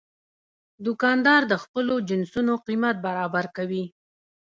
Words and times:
دوکاندار 0.85 1.41
د 1.51 1.53
خپلو 1.63 1.93
جنسونو 2.09 2.53
قیمت 2.67 2.95
برابر 3.05 3.45
کوي. 3.57 3.83